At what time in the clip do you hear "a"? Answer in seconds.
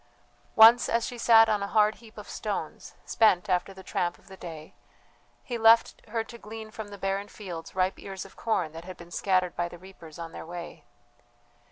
1.61-1.67